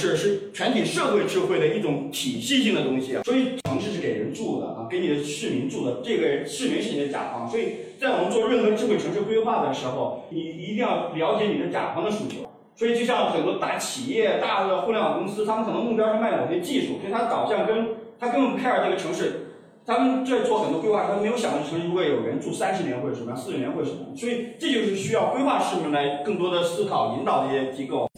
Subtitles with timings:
[0.00, 3.22] 是是全体社会智慧的一种体系性的东西啊。
[3.24, 7.48] 所以城市是给人住的啊，给你的市民住的，这个市民是你的甲方。
[7.48, 12.48] 所以在我们做任何智慧城市规划的时候，你一定要了解你的甲方的诉求。
[12.74, 17.88] 所以就像很多大企业、大的互联网公司，他们可能目标是卖某些技术，所以他导向跟
[18.18, 19.48] 他根本不 care 这个城市。
[19.86, 28.08] 他们在做很多规划，他没有想到城市如果有人住三十年或者什么样，四十年或者什么，所以这就是需要规划师们来更多的思考、引导这些机构。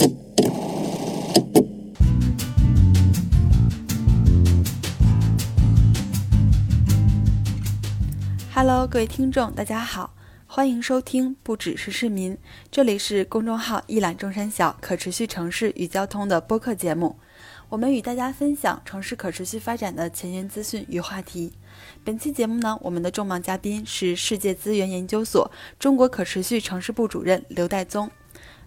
[8.65, 10.15] Hello，各位听众，大家好，
[10.47, 12.39] 欢迎收听不只是市民，
[12.71, 17.19] 这里是公众号一览众山小可持续城市与交通的播客节目，
[17.69, 21.53] 我们与大家分享城市可持续发展的前沿资讯与话题。
[22.05, 25.51] 本期节目呢，我们的重磅嘉宾是世界资源研究所
[25.81, 28.09] 中国可持续城市部主任刘代宗。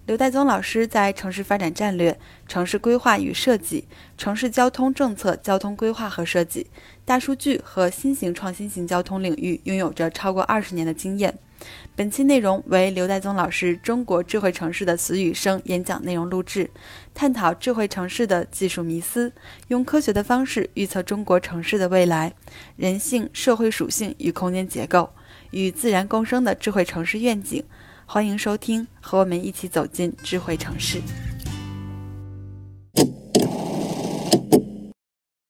[0.06, 6.68] 刘代宗老师在城市发展战略、城市规划与设计、城市交通政策、交通规划和设计、
[7.04, 11.36] 大数据和新型创新型交通领域拥有着超过二十年的经验。
[11.96, 16.70] 本期内容为刘代宗老师《中国智慧城市的死与生》演讲内容录制，
[17.12, 19.32] 探讨智慧城市的技术迷思，
[19.68, 22.32] 用科学的方式预测中国城市的未来，
[22.76, 25.10] 人性、社会属性与空间结构，
[25.50, 27.64] 与自然共生的智慧城市愿景。
[28.08, 31.00] 欢迎收听，和我们一起走进智慧城市。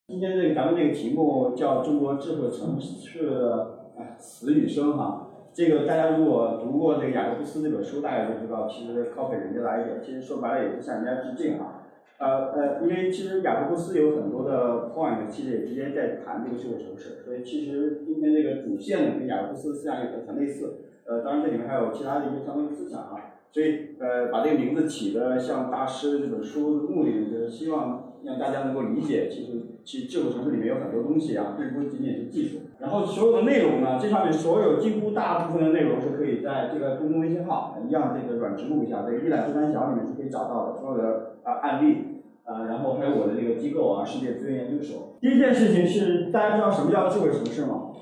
[0.09, 5.29] 今天这个咱们这个题目叫《中国智慧城市的死与生》哈。
[5.53, 11.83] 这个大家如果读过这个雅各布斯那本书，大家就知道，其实 copy 人家来一点，其实说白了也是向人家致敬啊。
[12.19, 20.86] 呃呃，因为其实雅各布斯有很多的 point，其实也直接在谈这个智慧城市，所以其实今天这个主线呢跟雅各布斯思想也很类似。
[21.09, 23.33] 呃，当然这里面还有其他的一些相关的思想啊。
[23.53, 32.59] 所以呃，把这个名字起的像大师这本书的目的，就是希望让大家能够理解，其实其实智慧城市里面有很多东西啊，并不仅仅是技术。
[32.79, 45.17] 然后所有的内容呢，这上面所有几乎大部分的内容是可以在这个公众微信号一样这个软植入一下，这个一览众山小里面是可以找到的所有的啊案例啊，然后还有我的这个机构啊，世界资源研究所。
[45.19, 47.93] 第一件事情是大家知道什么叫智慧城市吗？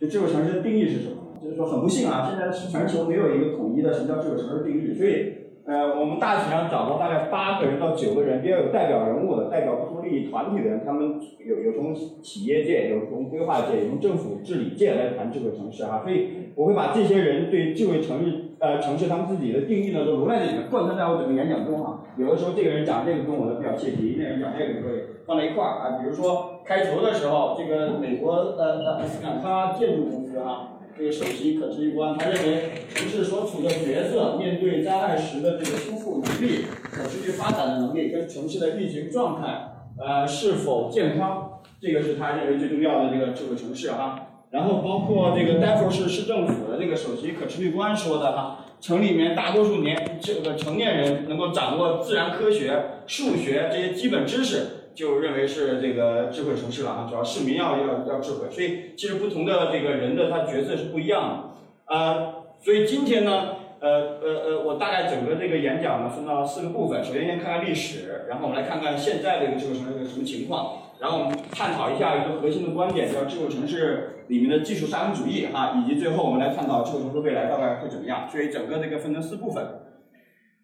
[0.00, 1.15] 就智慧城市的定义是什么？
[1.42, 5.34] 就是说很不幸啊，现在是全球没有一个统一的什么叫智慧城市定义，所以。
[5.68, 11.92] 呃，我们大体上找到大概八个人到九个人，比较有代表人物的，代表不同利益团体的人，他们有有从
[12.22, 16.02] 企业界，有从规划界，有从政府治理界来谈智慧城市哈。
[16.04, 22.04] 所以我会把这些人对智慧城市呃城市他们自己的定义呢都融在里面，贯穿在我整个演讲中哈。
[22.16, 25.98] 有的时候这个人讲这个跟我的比较切题，那人讲那个会放在一块儿啊。
[26.00, 30.74] 比如说开头的时候，这个美国呃呃斯坦康建筑公司哈。
[30.98, 44.22] 这个首席可持续官，他认为城市所处的角色，面对灾害时的这个修复能力、可持续发展的能力，跟城市的运行状态，呃，是否健康，这个是他认为最重要的这个智慧城市哈。
[44.50, 54.60] 然后包括这个丹佛市市政府的这个首席可持续官说的哈，城里面大多数年这个成年人能够掌握自然科学、数学这些基本知识。
[54.96, 61.52] 就认为是这个智慧城市了啊，主要市民要要要智慧，所以其实不同的这个人的他角色是不一样
[61.86, 62.32] 的啊。
[62.64, 78.26] 所以今天呢，呃呃呃，我大概整个这个演讲呢分到四个部分，首先先看看历史，然后我们来看看现在这个智慧城市个什么情况，然后我们探讨一下一个核心的观点，叫智慧城市里面的技术沙文主义哈，以及最后我们来探讨智慧城市未来大概会怎么样。
[78.32, 79.62] 所以整个这个分成四部分，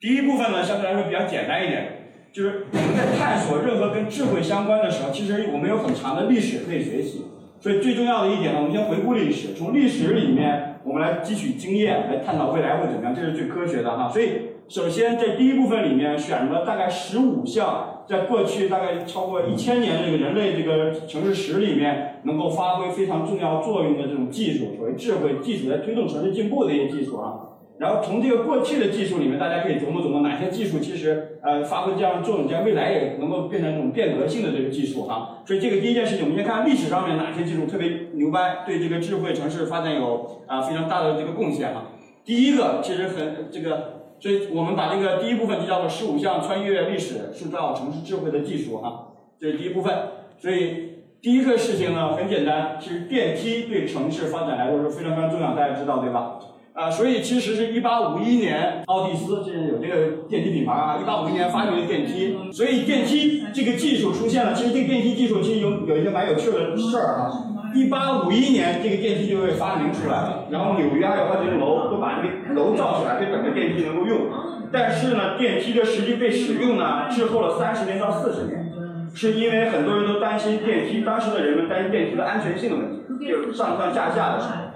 [0.00, 2.01] 第一部分呢相对来说比较简单一点。
[2.32, 7.26] 就是我们在探索任何跟智慧相关的时候，其实我们有很长的历史可以学习。
[7.60, 14.08] 所以最重要的一点呢，我们先回顾历史，从历史里面我们来汲取经验，来探讨未来会怎么样，这是最科学的哈。
[14.08, 14.30] 所以
[14.66, 27.51] 首先在第一部分里面选了大概十五项，在过去大概超过一千年这个人类这个城市史里面能够发挥非常重要作用的这种技术，所谓智慧技术来推动城市进步的一些技术啊。
[27.82, 35.42] 然后从这个过去的技术里面，大家可以琢磨琢磨哪些技术其实呃发挥这样的作用，将未来也能够变成一种变革性的这个技术哈。
[35.44, 41.88] 所以这个第一件事情，我们先看历史上面哪些技术特别牛掰，对这个智慧城市发展有啊非常大的这个贡献哈。
[42.24, 49.08] 第一个其实很这个，所以我们把这个第一部分就叫做十五项穿越历史塑造城市智慧的技术哈，
[49.40, 49.92] 这是第一部分。
[50.38, 56.38] 所以第一个事情呢很简单，其实电梯对城市发展来说是非常非常重要，大家知道对吧？
[56.74, 64.54] 啊，所以其实是一八五一年，奥蒂斯现在有这个电梯品牌啊，一八五一年发明了电梯，所以电梯这个技术出现了。
[64.54, 67.30] 其实这个电梯技术其实有有一些蛮有趣的事儿啊。
[67.74, 74.28] 一八五一年这个电梯就被发明出来了，然后纽约还有好几栋楼都把那个楼造起来，可以等着电梯能够用。
[74.72, 78.72] 但是呢，电梯的实际被使用呢，滞后了三十年到四十年，
[79.14, 84.71] 是因为很多人都担心电梯，当时的人们担心电梯的安全性的问题，就上上下下的时候。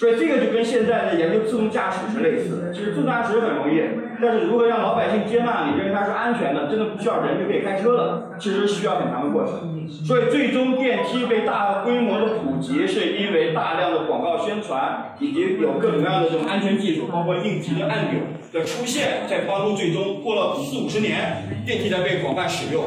[0.00, 2.72] 所以这个就跟现在的研究自动驾驶是类似的。
[2.72, 3.82] 其实自动驾驶很容易，
[4.18, 9.86] 但是如何让老百姓接纳你，认为它是安全的，真的不需要人就可以开车了，其实需要很长的过程。
[9.90, 18.22] 所以最终电梯被大规模的普及，是因为大量的广告宣传，以及有各种各样的这种安全技术，包括应急的按钮
[18.54, 22.82] 的出现，在帮助最终过了四五十年，电梯才被广泛使用。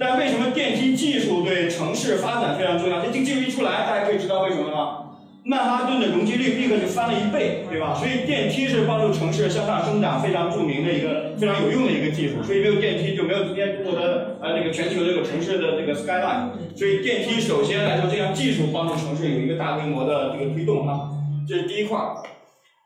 [0.00, 2.98] 但为什么电梯技术对城市发展非常重要？
[2.98, 5.09] 这这个技术一出来，大家可以知道为什么吗？
[5.50, 7.92] 曼哈顿的容积率立刻就翻了一倍，对吧？
[7.92, 12.40] 所以电梯是帮助城市向上生长非常著名的一个非常有用的一个技术。
[12.40, 16.50] 所以没有电梯就没有今天中国的呃这个全球这个城市的这个 skyline。
[16.76, 21.10] 所以电梯首先来说，这项技术帮助城市有一个大规模的这个推动哈，
[21.48, 22.22] 这是第一块儿。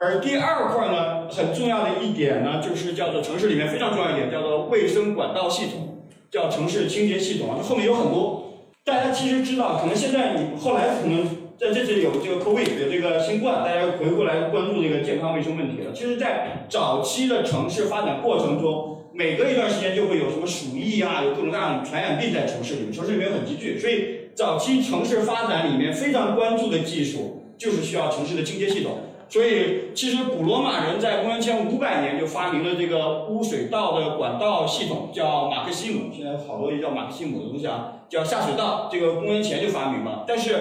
[0.00, 7.58] 而第二块呢，很重要的一点呢，就是叫做城市里面非常重要一点，叫做卫生管道系统，叫城市清洁系统啊。
[7.60, 11.28] 这后面有很多，大家其实知道，可能现在你后来可能。
[11.56, 15.92] 在这里有这个 COVID 有这个新冠，大家回过来关注这个健康卫生问题了。
[15.92, 23.78] 其实，在早期的城市发展过程中，每隔一段时间就会有什么鼠疫啊，有各种各样的传染病在城市里面，城市里面很急剧。
[23.78, 28.98] 所以，早期城市发展里面非常关注的技术，就是需要城市的清洁系统。
[29.28, 36.10] 所以，其实古罗马人在公元前五百年就发明了这个污水道的管道系统，叫马克西姆。
[36.12, 38.88] 现在好多也叫马克西姆的东西啊，叫下水道。
[38.90, 40.56] 这个公元前就发明了，但是。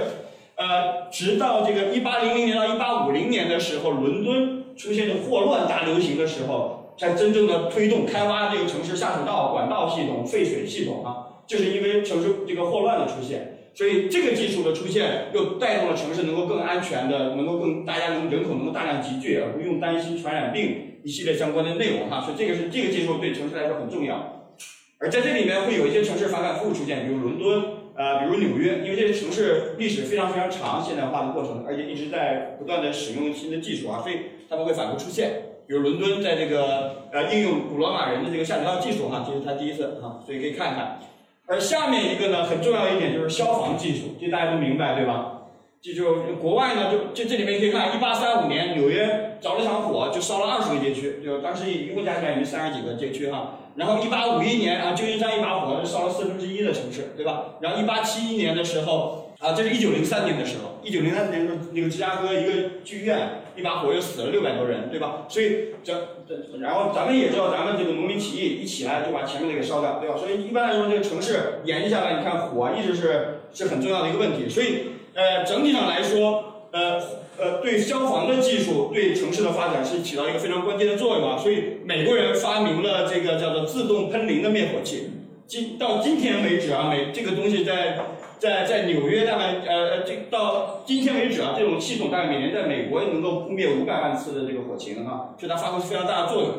[0.55, 24.51] 呃，直到这个一八零零年到一八五零年的时候，伦敦出现的霍乱大流行的时候，才真正的推动开发这个城市下水道管道系统、废水系统啊，就是因为城市这个霍乱的出现，所以这个技术的出现又带动了城市能够更安全的，能够更大家能人口能够大量集聚，而不用担心传染病一系列相关的内容哈，所以这个是这个技术对城市来说很重要，
[24.99, 27.63] 而在这里面会有一些城市发展服务出现，比如伦敦。
[27.95, 34.17] 呃，比如纽约，因为这些城市历史非常非常长，现代化的过程，而且一直在不断的使用新的技术啊，所以
[34.49, 35.31] 他们会反复出现。
[35.67, 40.99] 比如伦敦在这个呃应用古罗马人的这个下水道技术哈，这是他第一次哈，所以可以看一看。
[41.47, 45.41] 而下面一个呢，很重要一点就是消防技术，这大家都明白对吧？
[45.81, 53.59] 这就国外呢，就这这里面可以看，一八三五年纽约着了场火，就烧了二十个街区，就当时一共加起来也就三十几个街区哈。
[53.75, 57.55] 然后一八五一年啊，旧金山一把火烧了四分之一的城市，对吧？
[57.59, 62.51] 然后一八七一年的时候啊，这是一九零三年的时候，一九零三年的那个芝加哥一个
[62.83, 65.25] 剧院一把火又死了六百多人，对吧？
[65.27, 65.93] 所以这
[66.27, 70.15] 这，然后咱们也知道，咱们这个农民起义一起来就把前面的给烧掉，对吧？
[70.17, 74.47] 所以一般来说，这个城市延续下来，你看火一直是是很重要的一个问题。
[74.47, 77.22] 所以呃，整体上来说，呃。
[77.37, 85.09] 呃，对消防的技术对城市的发展是起到一个非常关键的作用啊，所以美国人发明了这个叫做自动喷淋的灭火器。
[85.47, 87.99] 今到今天为止啊，美这个东西在
[88.39, 96.49] 在在纽约大概呃，这到今天为止啊，这种系统大概每年在美国能够扑灭五百万次的这个火情啊，所以它发挥非常大的作用。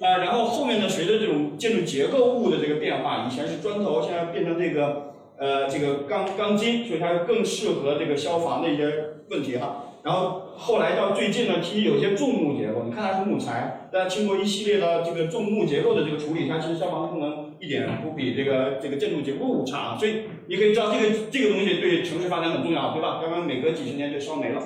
[0.00, 8.90] 啊，然后后面呢，随着这种建筑结构物的这个变化，以前是砖头，现在变成这个呃这个钢钢筋，所以它更适合这个消防的一些
[9.28, 9.84] 问题哈。
[10.02, 19.96] 然后后来到最近呢，其实有些重木结构，你看它是木材，但经过一系列的这个重木结构的这个处理，它其实消防功能一点不比这个这个建筑结构差。
[19.98, 23.20] 所以你可以知道这个这个东西对城市发展很重要，对吧？
[23.22, 24.62] 要不然每隔几十年就烧没了。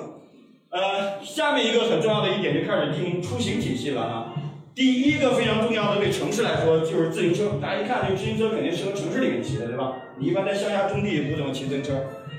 [0.69, 4.33] 呃，下面一个很重要的一点就开始进行出行体系了啊。
[4.73, 9.95] 第一个非常重要的对城市来说就是自行车，大家一看这个自行车肯定是和城市里面骑的，对吧？
[10.17, 11.93] 你一般在乡下种地也不怎么骑自行车。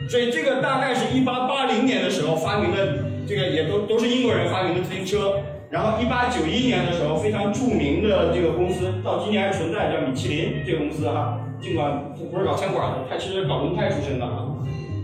[0.09, 5.35] 所以这个大概是一八八零年的时候发明的，这个也都都是英国人发明的自行车。
[5.69, 11.41] 然后一八九一年的时候，非常著名的这个公司到今年还存在，叫米其林这个公司哈。
[11.61, 14.47] 尽管它不是搞餐馆的，它其实搞轮胎出身的啊。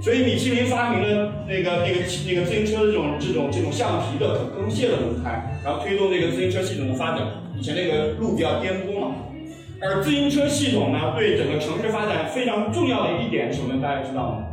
[0.00, 7.26] 所以米其林发明了那个那个那个自行车的这种这种这种橡皮的可更卸的轮胎，然后推动这个自行车系统的发展。
[7.58, 9.16] 以前那个路比较颠簸嘛。
[9.80, 13.82] 而自行车系统呢，对整个城市发展非常重要的一点是什么？
[13.82, 14.44] 大家知道吗？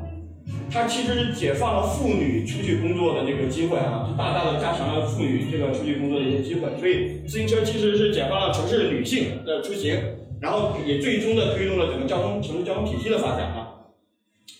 [0.72, 6.70] 它其实是解放了妇女出去工作的这个机会啊，就大大的加强了妇女这个出去工作的一些机会。
[6.78, 10.00] 所以自行车其实是解放了城市的女性的出行，
[10.40, 13.90] 然后也最终的推动了整个交通城市交通体系的发展啊。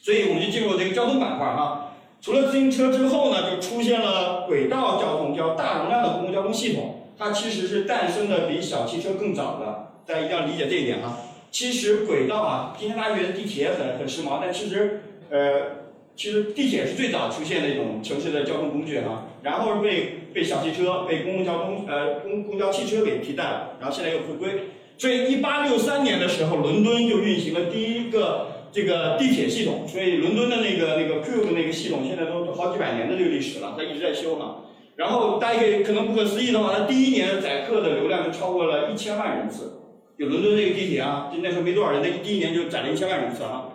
[0.02, 1.94] 所以我们就进入这个交通板块哈。
[2.20, 7.12] 除了自行车之后呢，就出现了轨道交通，叫大容量的公共交通系统。
[7.20, 11.20] 它其实是诞生的比小汽车更早的，大家一定要理解这一点啊。
[11.52, 15.79] 其实轨道啊，今天大家觉得地铁很很时髦，但其实呃。
[16.20, 24.64] 其实地铁是最早出现的一种城市的交通工具哈，然后被被小汽车、被公共交通呃公公交汽车给替代了，然后现在又回归。
[24.98, 29.88] 所以，一八六三年的时候，伦敦就运行了第一个这个地铁系统。
[29.88, 34.66] 所以，伦敦的那个那个 Q 的那个系统，现在都好几百年的这个历史了，它一直在修哈。
[34.98, 39.72] 然后，大家可以可能不可思议的话，它第一年载客的流量就超过了一千万人次。
[40.20, 43.69] 就伦敦那个地铁啊，就那时候没多少人，那第一年就载了一千万人次啊。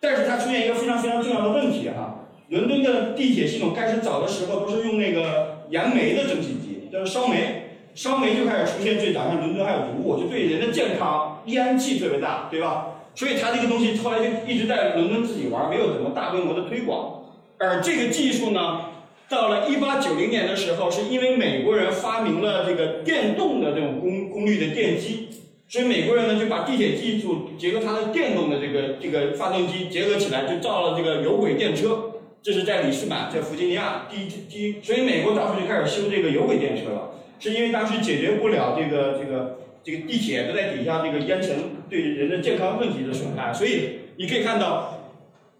[0.00, 7.66] 但是它出现一个非常非常重要的问题哈，伦敦的地铁系统开始早的时候都是用那个燃煤的蒸汽机，就是烧煤。
[7.92, 12.86] 烧煤就开始出现最早，像伦敦还有毒物，就对人的健康烟气特别大，对吧？
[13.16, 17.24] 所以它这个东西后来就一直在伦敦自己玩，没有怎么大规模的推广。
[17.58, 18.82] 而这个技术呢，
[19.28, 25.28] 到了一八九零年的时候，是因为美国人发明了这个电动的这种功功率的电机，
[25.70, 32.10] 所以美国人呢就把地铁技术结合它的电动的这个这个发动机结合起来，就造了这个有轨电车。
[32.42, 37.10] 这是在里士满，在弗吉尼亚第一第一，所以美国到处就开始修这个有轨电车了。
[37.38, 41.56] 是因为当时解决不了这个这个这个地铁都在底下这个烟尘
[41.88, 45.12] 对人的健康问题的损害，所以你可以看到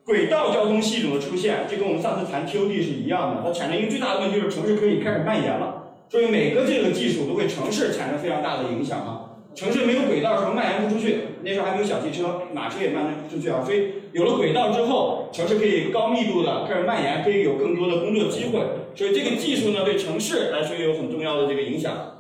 [0.05, 9.20] 轨道交通系统的出现，就跟我们上次谈 TOD 是一样的，它产生一个最大的问题就是城市可以开始蔓延了，所以每个这个技术都对城市产生非常大的影响啊。
[9.55, 18.61] 城市没有轨道的时候蔓延不出去，那时候还没有小汽车，马车也蔓延不出去啊，所以有了轨道之后，城市可以高密度的开始蔓延，可以有更多的工作机会，
[18.95, 22.19] 所以这个技术呢对城市来说也有很重要的这个影响。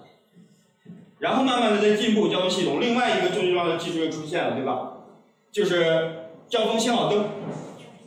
[1.20, 4.92] 然后慢慢的在进步交通系统，另外一个最重要的技术又出现了，对吧？
[5.52, 7.24] 就是交通信号灯，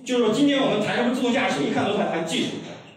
[0.03, 2.49] 就是说今天我们谈什么自动驾驶，一看都在谈技术，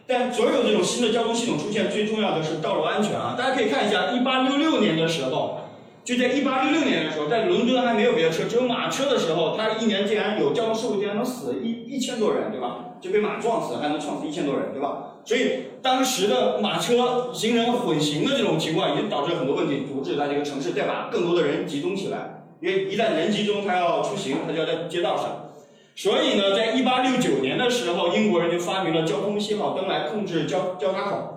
[0.06, 3.36] 但所有这种新的交通系统出现，最重要的是道路安全啊！
[3.38, 5.60] 大家可以看一下，一八六六年的时候。
[6.06, 12.94] 就在一八六六年的时候，在伦敦还没有别的车，只有马车的时候，它一年竟然有交通事故，竟然能死一一千多人，对吧？
[13.00, 15.16] 就被马撞死，还能撞死一千多人，对吧？
[15.24, 22.44] 所以当时的马车行人混行的这种情况，已经导致很多问题，阻止在这个城市再把更多的人集中起来。
[22.60, 25.50] 因为一旦人集中，他要出行，他就要在街道上。
[25.96, 31.35] 所以呢，在一八六九年的时候，英国人就发明了交通信号灯来控制交交叉口。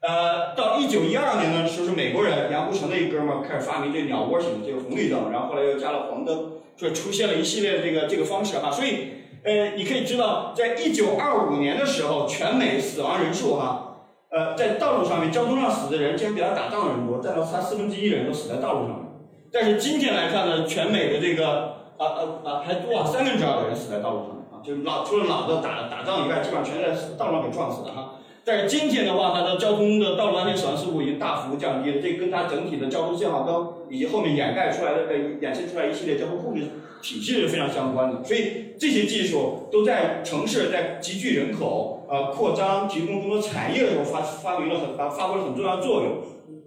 [0.00, 8.70] 呃，到一九一二年呢，说是美国人杨虎城那一哥们儿开始发明这鸟窝型的这个红绿灯，然后后来又加了黄灯，所以出现了一系列的这个这个方式哈。
[8.70, 9.08] 所以，
[9.42, 13.96] 呃，你可以知道，在一九二五年的时候，全美死亡人数哈，
[14.30, 19.06] 呃，在道路上面交通上死的人竟然比他打仗的人多，占到他四分之一人都死在道路上面。
[19.52, 28.14] 但是今天来看呢，全美的这个啊啊啊还多啊，三分之二的人死在道路上面啊，就是老除了老的打打仗以外，基本上全在道路上给撞死的哈。
[28.48, 36.62] 但是今天的话，它的交通的道路安全死亡事故已经大幅降低了，这跟它整体的交通信号灯以及后面掩盖出来的呃衍生出来一系列交通控制
[37.02, 38.24] 体系是非常相关的。
[38.24, 46.12] 所以这些技术都在城市在集聚人口、呃扩张、提供更多产业的时候发发明了很发发挥了很重要的作用。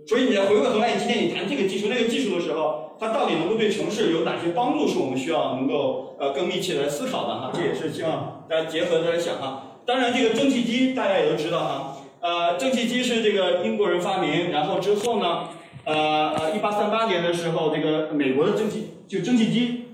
[0.06, 7.52] 所以你在回过头来，今天你谈这个技术、那个技术的时候，它到底能够对城市有哪些帮助，是我们需要能够呃更密切的来思考的哈。
[7.52, 9.71] 这也是希望大家结合着来想哈。
[9.86, 15.50] 当然，这个蒸汽机大家也都知道哈，呃，蒸汽机是这个英国人发明，然后之后呢，
[15.86, 19.86] 呃呃，一八三八年的时候，这个美国的蒸汽就蒸汽机，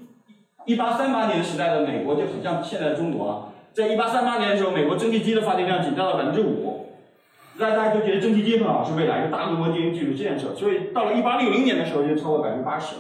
[0.65, 3.34] 一八三八年时代的美国就很像现在的中国啊，
[3.74, 6.88] 在一八三八年的时候，美国蒸汽机的发电量仅占到百分之五，
[7.58, 12.96] 那大家就觉得蒸汽机很好，是未来一个大规模进行技术建设，所以到了一八六零年的时候就超过百分之八十。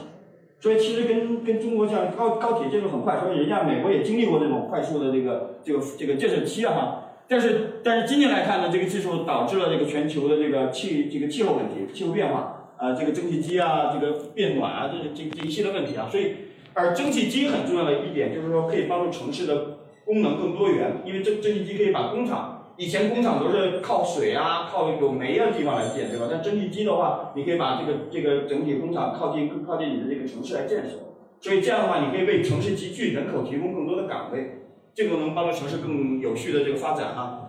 [0.59, 7.03] 所以其实跟跟中国像高高铁建设很快，所以人家美国也经历过这种快速的这个这个这个建设期啊哈。
[7.27, 16.07] 但是但是今年来看呢，这个技术导致了这个全球的这个气这个气候问题、气候变化啊，这个蒸汽机啊，这个变暖啊，这这这一系列问题啊。
[16.09, 16.33] 所以
[16.73, 22.56] 而蒸汽机很重要的一点就是说，可以帮助城市的功能更多元，因为蒸蒸汽机可以把工厂。
[22.77, 26.27] 以前工厂都是靠水啊，靠有煤的地方来建，对吧？
[26.29, 34.61] 但蒸汽机的话，你可以把这个这个整体工厂靠近更靠近你的这个城市来建设，所以这样的话，你可以为城市集聚人口提供更多的岗位，
[34.93, 37.43] 这个能帮助城市更有序的这个发展哈。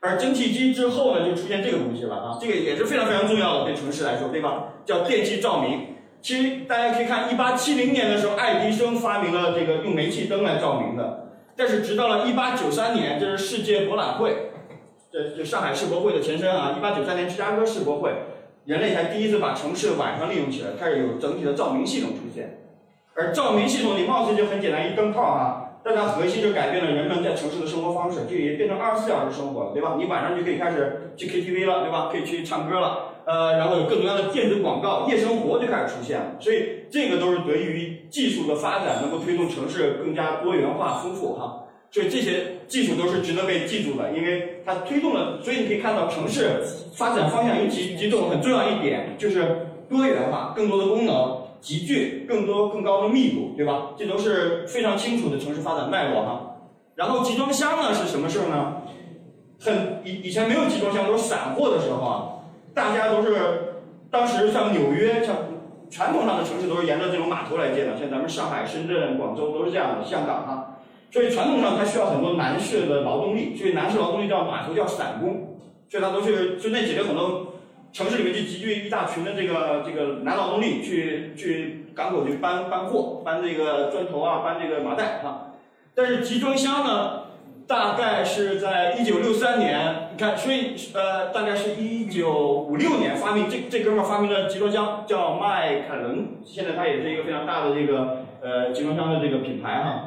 [0.00, 4.74] 而蒸汽机之后呢，就出现这个东西了啊，这个也是非常非常重要的对城市来说，对吧？
[4.86, 5.80] 叫电气照明。
[6.22, 11.27] 其实大家可以看，一八七零年的时候，爱迪生发明了这个用煤气灯来照明的。
[11.58, 14.52] 但是直到了1893年，这是世界博览会，
[15.10, 16.78] 这就上海世博会的前身啊。
[16.80, 18.12] 1893年芝加哥世博会，
[18.64, 22.60] 人类才第一次把城市晚上利用起来，开始有整体的照明系统出现。
[23.16, 29.96] 而照明系统你貌似就很简单，一灯泡啊，但它核心就改变了人们在城市的生活方式，就也变成二十四小时生活了，对吧？
[29.98, 32.08] 你晚上就可以开始去 KTV 了，对吧？
[32.12, 33.07] 可以去唱歌了。
[33.28, 41.64] 呃，然后有各种各样的电子广告，夜生活就开始出现了，所以这个都是得益于技术的发展，能够推动城市更加多元化、丰富哈。
[41.90, 45.40] 所以这些技术都是值得被记住的，因为它推动了。
[45.42, 46.62] 所以你可以看到城市
[46.94, 53.90] 发展方向有几几种很重要一点，就是多元化、更多的功能、集聚、更多更高的密度，对吧？
[53.98, 56.56] 这都是非常清楚的城市发展脉络哈。
[56.94, 58.76] 然后集装箱呢是什么事儿呢？
[59.60, 62.37] 很以以前没有集装箱都是散货的时候啊，
[62.78, 63.34] 大家都是
[64.08, 65.34] 当时像纽约像
[65.90, 70.76] 传统上的城市都是沿着这种码头来建的，像咱们上海、深圳、广州都是这样的，香港哈。
[71.10, 75.58] 所以传统上它需要很多男士的劳动力，所以男士劳动力叫码头叫散工，
[75.88, 77.54] 所以它都是就那几个很多
[77.92, 85.54] 城市里面就集聚一大群的这个这个男劳动力去去港口去搬搬货，搬这个砖头啊，搬这个麻袋哈。
[85.96, 87.22] 但是集装箱呢，
[87.68, 100.02] 大概是在一九六三年，你看，所以呃，大概是一九五六年发明这这哥们儿发明了集装箱，叫迈凯伦，现在它也是一个非常大的这个呃集装箱的这个品牌哈。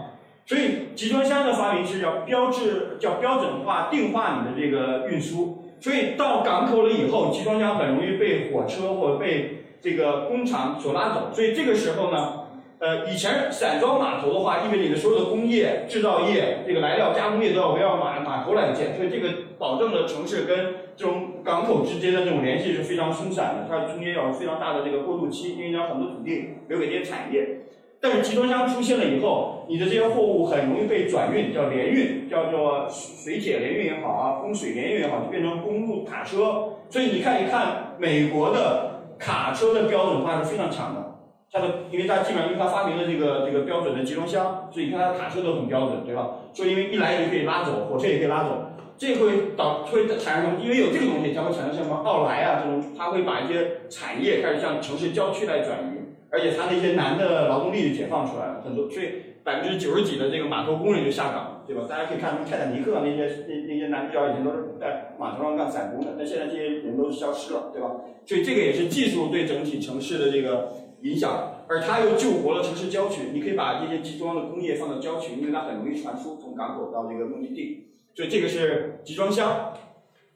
[0.48, 12.41] 所以集装箱的发明是要标志叫标准化定化你的这个运输，所以到港口了以后，集装箱很容易被火车或者被这个工厂所拉走，所以这个时候呢。
[12.82, 20.58] 呃，以前散装码头的话，意味着你的所有的工业、制造业、这个来料加工业都要围绕码码头来建，所以这个保证了城市跟
[20.98, 27.60] 这种港口之间的这种联系是非常松散的，它中间要有非常大的这个过渡期，因为要很多土地留给这些产业。
[28.00, 36.80] 但是集装箱出现了以后，你的这些货物很容易被转运，叫联运，叫做水铁联运也好啊，公水联运也好，就变成公路卡车。
[36.90, 41.11] 所以你看一看美国的卡车的标准化是非常强的。
[41.52, 46.30] 它的，因为它基本上因为它发明了这个这个标准的集装箱，所以你看它的卡车都很标准，对吧？
[46.54, 50.64] 所以因为一来就可以拉走，火车也可以拉走，这会导会产生什么？
[50.64, 51.94] 因为有这个东西，将会产生什么？
[52.06, 59.10] 奥莱啊这种，它会把一些产业开始向城市郊区来转移，而且它那些男的劳动力就解放出来了，很多，所以
[59.44, 61.84] 百分之九十几的这个码头工人就下岗，对吧？
[61.90, 67.92] 大家可以看什么泰坦尼克那些那那些男主角以前都是在码头上干散工的，但现在这些人都消失了，对吧？
[68.26, 70.72] 所以这个也是技术对整体城市的这个。
[71.02, 73.30] 影响，而它又救活了城市郊区。
[73.34, 77.88] 你可以把这些集装的工业放到郊区，因为它很容易传输，从港口到这个目的地。
[78.16, 79.74] 所以这个是集装箱。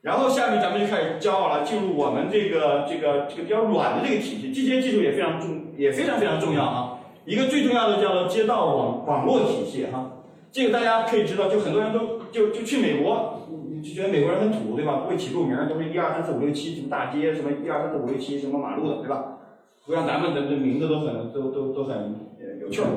[0.02, 4.54] 然后下面咱们就开始骄傲了，进入我们这个这个这个比较软的这个体系。
[4.54, 7.00] 这些技术也非常重，也非常非常重要啊。
[7.26, 10.12] 一个最重要的叫做街道网网络体系哈。
[10.52, 15.02] 这个大家可以知道，就很多人都就就去美国，你就觉得美国人很土，对吧？
[15.04, 19.40] 不会起路名，都是一二三四五六七什么大街，什么一二三四五六七什么马路的，对吧？
[19.86, 22.16] 不像咱们的这名字都很都都都很
[22.60, 22.88] 有趣儿，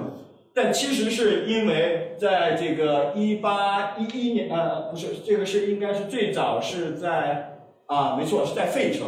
[0.54, 9.06] 但其实是因为在这个一八一一年，呃，不是，这个是应该是最早是在啊，没错，是在费城，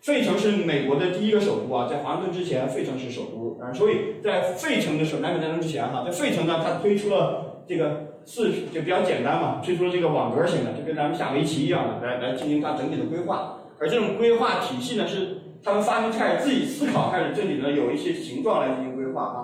[0.00, 3.58] 费城是美国的第一个首都啊，在华盛顿之前，费城是首都。
[3.60, 15.38] 啊，所以在费城的时候，南北战争之前哈，在费城呢，它推出了这个四就比较简单嘛，推出了这个网格型的，就跟咱们下围棋一样的，来来进行它整体的规划，而这种规划体系呢是。
[15.66, 19.38] 他们发明开始自己思考，开始这里呢有一些形状来进行规划啊，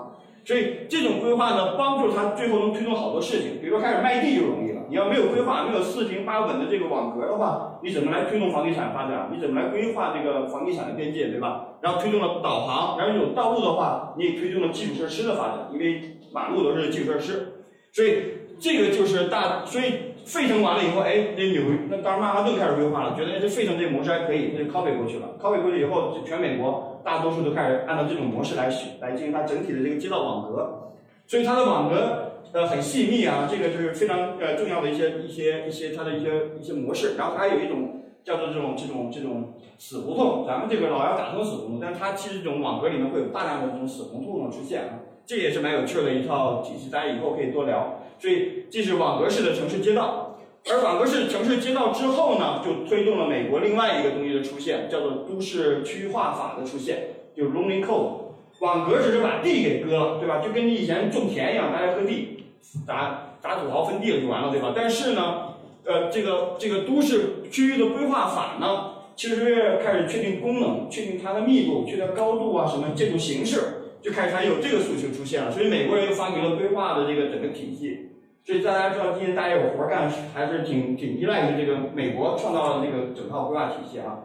[0.45, 3.59] 所以这种规划呢帮助他最后能推动好多事情。
[3.59, 9.29] 比如说开始卖地就容易了，你要没有规划，没有四平八稳的这个网格的话，你怎么来推动房地产发展？
[9.35, 11.75] 你怎么来规划这个房地产的边界，对吧？
[11.81, 18.23] 然后推动了导航，然后有道路的话，你也推动了基础设施的发展，因为马路都是基础设施，所以
[18.57, 20.12] 这个就是大，所以。
[20.25, 25.35] 费城完了以后，哎，那纽那当然曼哈顿开始规划了，觉得哎这费城这模式还可以，那就 copy 过去了。
[25.41, 30.91] copy 过去以后，全美国大多数都开始按照这种模式来来进行它整体的这个街道网格。
[31.27, 37.15] 所以它的网格呃很细密啊，这个就是非常呃重要的一些一些一些它的一些一些模式。
[37.17, 47.99] 然后它还有一种叫做这种这种这种死胡同，咱们这个老要打通死胡同，但是它其实这种网格里面会有大量的这种死胡同出现啊，这也是蛮有趣的一套体系，大家以后可以多聊。
[48.23, 50.39] 所以这是网格式的城市街道，
[50.71, 56.99] 而网格式城市街道之后呢，就推动了美国另外一个东西的出现，叫做都市区划法的出现，
[57.35, 58.31] 就 Zoning Code。
[58.59, 60.39] 网格只是把地给割了，对吧？
[60.39, 62.45] 就跟你以前种田一样，大家割地，
[62.87, 64.71] 打打土豪分地了就完了，对吧？
[64.73, 73.59] 但是呢，呃，这个这个都市区域的规划法呢，其实开始确定功能，确定它的密度，确定高度啊，什么建筑形式，
[74.01, 75.51] 就开始它有这个诉求出现了。
[75.51, 78.11] 所以美国人又发明了规划的这个整个体系。
[78.45, 84.19] 所以大家知道，今天大家有活干，还是挺挺依赖于这个美国创造了这个整套规划体系啊。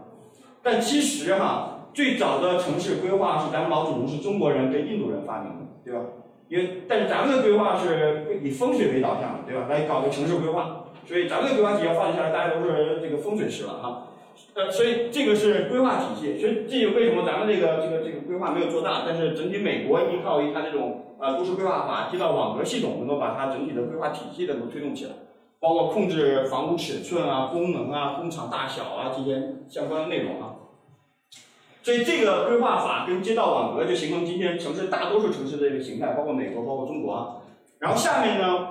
[0.60, 6.00] 但其实哈，最早的城市规划是咱们老祖宗是中国人跟印度人发明的，对吧？
[6.48, 9.66] 因为但是咱们的规划是以风水为导向的，对吧？
[9.68, 14.08] 来搞个城市规划，所以咱们的规划体系放下来，大家都是这个风水师了哈。
[14.54, 21.04] 呃，所以这个是规划体系，所以这就为什么咱们这个这个这个规划没有做大，但是整体美国依靠于它这种。
[21.20, 25.10] 呃都市规划法，街道网格系统，能够把它整体的规划体系能够推动起来，
[25.58, 30.54] 包括控制房屋尺寸啊、功能啊、工厂大小啊这些相关的内容啊。
[31.82, 37.36] 所以这个规划法跟街道网格就形成今天城市大多数城市的一个形态，包括美国，包括中国啊。
[37.80, 38.68] 然后下面呢，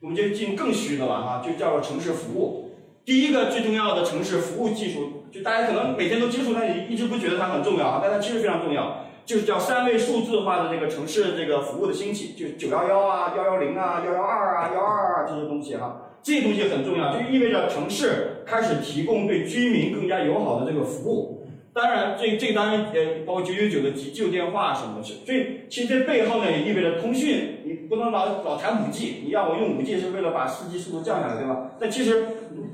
[0.00, 2.67] 我们就进更虚的了哈，就叫做城市服务。
[3.08, 21.37] 第一个最重要的城市服务技术，就大家可能每天都接触，但你一直不觉得它很重要啊，但它其实非常重要，就是叫三位数字化的这个城市这个服务的兴起，就九幺幺啊、幺幺零啊、幺幺二啊、幺二二啊这些东西哈，这些东西很重要，就意味着城市开始提供对居民更加友好的这个服务。
[21.78, 31.70] 当然，这这当然呃，包括九九九的急救电话什么的，所以其实这背后呢也意味着通讯，你不能老老谈五 G，你要我用五 G 是为了把四 G 速度降下来，对吧？
[31.78, 32.26] 但其实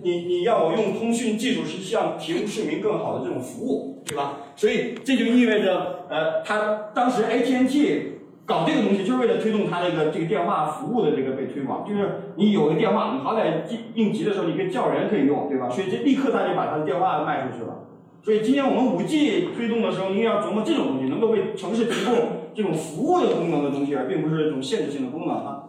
[0.03, 4.39] 你你要我用通讯技术是希望提供市民更好的这种服务，对吧？
[4.57, 8.13] 所以这就意味着呃，他当时 AT&T
[8.47, 15.69] 搞这个东西就是为了推动它这个这个电话服务的这个被推广，就是你有个电话，你好歹应应急的时候你可以叫人可以用，对吧？
[15.69, 17.81] 所以这立刻他就把他的电话卖出去了。
[18.25, 22.15] 所以今天我们五 G 推动的时候，应该要琢磨这种东西，能够为城市提供
[22.55, 25.65] 这种服务的功能的东西，而并不是这种限制性的功能啊。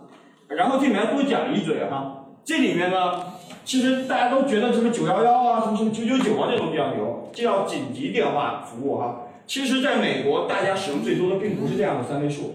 [0.47, 3.25] 然后这里面多讲一嘴哈，这里面呢，
[3.65, 9.23] 其实大家都觉得什么九幺幺啊，什么什么九九九啊这种比较牛，这叫紧急电话服务哈。
[9.45, 12.53] 其实在美国，大家使用最多的并不是这样的三位数，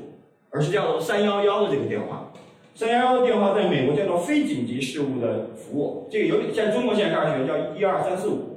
[0.48, 2.32] 而是叫做三幺幺的这个电话。
[2.74, 8.49] 三幺幺的电话在美国叫做非紧急事务的服务，这个有点像中国现在开始学叫一二三四五。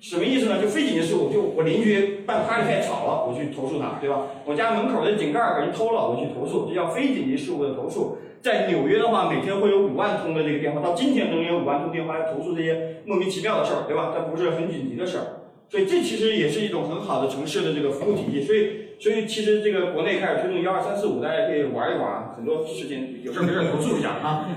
[0.00, 0.60] 什么意思呢？
[0.60, 4.26] 就非紧急事务，就我邻居办 party 太吵了，我去投诉他，对吧？
[4.46, 8.16] 我家门口的井盖给人偷了，我去投诉，这叫非紧急事务的投诉。
[8.40, 14.14] 在纽约的话，每天会有五万通的这个电话，到今天能有五万通电话来投诉这些莫名其妙的事儿，对吧？
[14.16, 15.26] 它不是很紧急的事儿，
[15.68, 18.42] 所以这其实也是一种很好的城市的这个服务体系。
[18.42, 24.48] 所以，所以其实这个国内开始推动幺二三四五，大家可以玩一玩，很多事情有事没事投诉一下啊。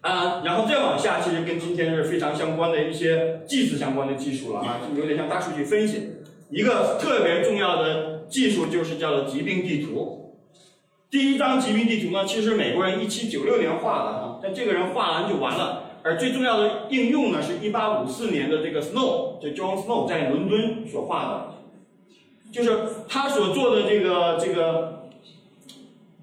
[0.00, 6.12] 啊，然后再往下，其实跟今天是非常相关的一些技术相关的技术了啊，就有点像大数据分析。
[6.50, 10.36] 一个特别重要的技术就是叫做疾病地图。
[11.10, 15.84] 第一张疾病地图呢，其实美国人一七九六年画的啊，但这个人画完就完了。
[16.02, 21.54] 而最重要的应用呢，是一八五四年的这个 Snow，就 John Snow 在伦敦所画的，
[22.50, 24.99] 就是他所做的这个这个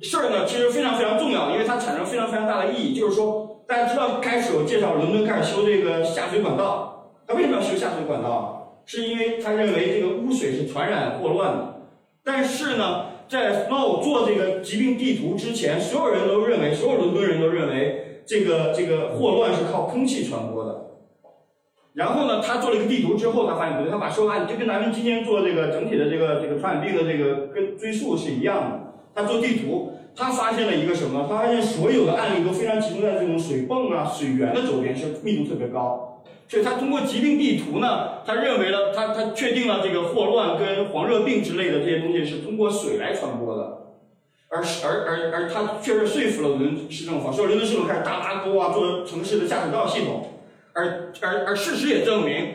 [0.02, 3.46] 事儿呢，其实非常非常重要，因为它产生非常非常大的意义，就是说。
[3.68, 8.80] 大家知道，开始我介绍伦敦开始修这个下水管道，他为什么要修下水管道？
[8.86, 11.82] 是因为他认为这个污水是传染霍乱的。
[12.24, 20.86] 但是呢，在 Snow 做这个疾病地图之前，所有人都认为，所有伦敦人都认为这个这个霍乱是靠空气传播的。
[21.94, 28.87] 然后呢，他做了一个地图之后，他发现不对，他把说话就跟咱们今天做这个整体的这个这个传染病的这个跟追溯是一样的。
[29.17, 29.93] 他做地图。
[30.15, 31.27] 他发现了一个什么？
[31.30, 36.23] 他发现所有的案例都非常集中在这种水泵啊、水源的周边，是密度特别高。
[36.47, 43.77] 所以他通过疾病地图呢，他认为了他他确定了这个霍乱跟黄热病之类的这些东西是通过水来传播的。
[44.49, 50.30] 而而而而他确实说服了伦市政府，所以伦敦市政府开始大拉沟啊，做城市的下水道系统。
[50.73, 52.53] 而而而事实也证明，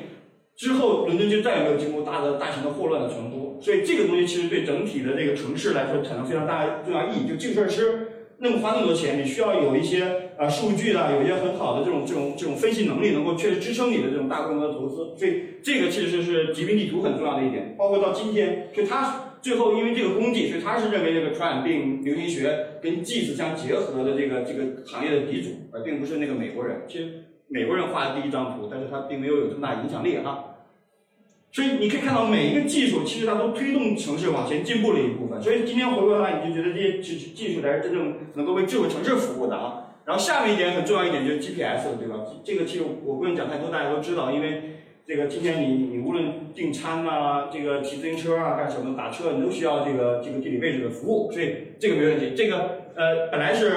[0.56, 3.41] 之后伦敦就再也没有经过大的大型的霍乱的传播。
[3.62, 7.28] 所以这个东西其实对整体的这个城市来说产生非常大重要意义。
[7.28, 15.16] 就这个事儿是那么花那么多钱，你需要有一些呃数据的，有一些很好的这种这种这种分析能力，能够确实支撑你的这种大规模的投资。
[15.16, 17.76] 所以这个其实是疾病地图很重要的一点。
[17.78, 26.82] 包括到今天，就他最后因为这个功绩，所以他是认为这个传染病流行学跟技术相结合的这个这个行业的鼻祖，而并不是那个美国人。
[26.88, 30.51] 其实美国人画的第一张图，但是他并没有有这么大影响力哈。
[31.52, 35.40] 所以你可以看到每一个技术，其实它都推动城市往前进步了一部分。
[35.42, 39.92] 所以今天回过头来，你就觉得这些技技术才是真正能够为智慧城市服务的啊。
[40.06, 42.24] 然后下面一点很重要一点就是 GPS，对吧？
[42.42, 44.62] 这个其实我不用讲太多，大家都知道，因为
[45.06, 52.32] 这个今天你你无论订餐啊，这个骑自行车啊，干什么打车，你都需要这个这个地理位置的服务，所以这个没问题。
[52.34, 52.56] 这个
[52.96, 53.72] 呃本来是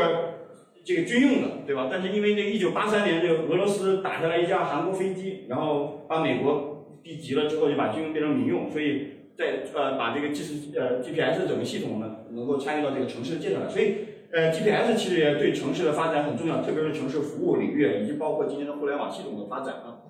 [0.85, 1.89] 这个军用的，对吧？
[1.91, 6.71] 但是因为这一九八三年这个俄罗斯打下来一架韩国飞机，然后把美国。
[7.05, 13.97] 地级了之后就把军用变成民用，所以在呃把这个 G 呃 GPS 整个系统呢能够参与到这个城市的建设来，所以
[14.33, 20.01] 呃 GPS 其实也对城市的发展很重要，特别是城市服务领域以及包括今天的互联网系统的发展啊。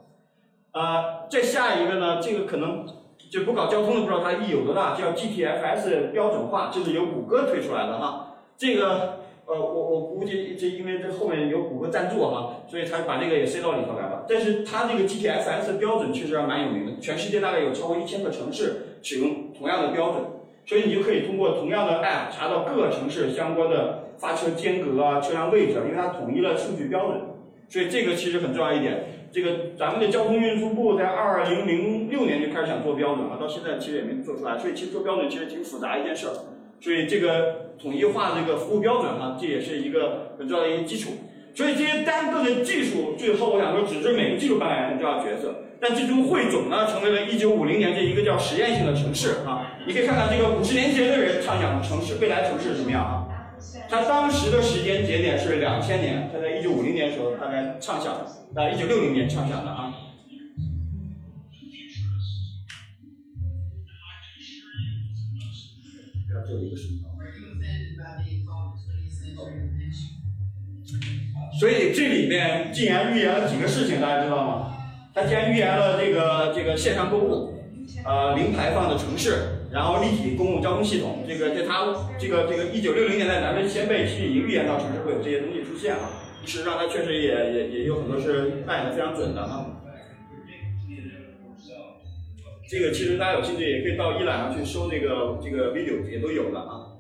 [0.72, 2.86] 啊，再下一个呢，这个可能
[3.30, 9.25] 就不搞交通的不知道它意义有多大，叫 GTFS 标准化，这是由谷歌推出来的哈，这个。
[9.48, 14.26] 呃，我我估计这因为这后面有谷歌赞助哈，所以他把这个也塞到里头来了。
[14.28, 20.24] 但是它这个 GTFS 标准确实还蛮有名的，全世界大概有超过一千个城市使用同样的标准。
[20.66, 27.22] 所以你就可以通过同样的 app 查到各个城市相关的发车间隔啊、车辆位置，因为它统一了数据标准，
[27.70, 29.04] 所以这个其实很重要一点。
[29.32, 36.34] 这个咱们的交通运输部在二零零六年就开始想做标准了，到现在其实也没做出来，所以其实做标准其实挺复杂一件事儿。
[36.80, 41.12] 所以这个统一化这个服务标准哈，这也是一个很重要的一个基础。
[41.54, 45.62] 所以这些单个的技术，最后我想说，只是每个技术扮演很重要角色。
[45.80, 49.76] 但最终汇总呢，成为了一九五零年这一个叫实验性的城市啊。
[49.86, 53.28] 你可以看看这个五十年前的人畅想的城市，未来城市是什么样啊？
[53.90, 59.85] 他当时的时间节点是两千年，他在一九五零年的时候大概畅想，啊一九六零年畅想的啊。
[66.48, 67.10] 这一个什么？
[71.60, 74.78] 所以这里面竟然预言了几个事情，大家知道吗？
[75.14, 77.54] 他竟然预言了这个这个线上购物，
[78.04, 81.24] 呃，零排放的城市，然后立体公共交通系统。
[81.26, 81.86] 这个在他
[82.20, 86.10] 这个这个一九六零年代，咱们先辈其实已经预言到城市会有这些东西出现了。
[86.46, 89.75] 事实上，他确实也也也有很多是扮演的非常准的啊。
[92.68, 96.92] 这个其实大家有兴趣也可以到一览上去搜这个这个 video，也都有的啊。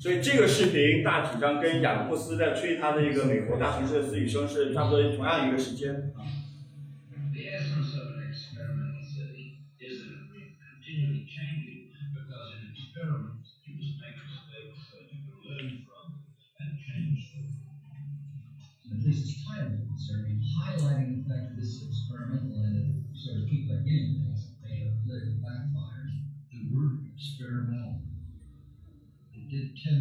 [0.00, 6.24] 所以这个视频大体上跟雅各布斯在吹他的一个美国大城市的私语声是差不多同样一个时间啊。